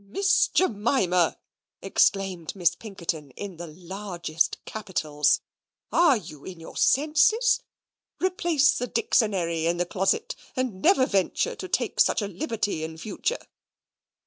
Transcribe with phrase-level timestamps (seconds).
[0.03, 1.37] "MISS JEMIMA!"
[1.83, 5.41] exclaimed Miss Pinkerton, in the largest capitals.
[5.91, 7.61] "Are you in your senses?
[8.19, 12.97] Replace the Dixonary in the closet, and never venture to take such a liberty in
[12.97, 13.45] future."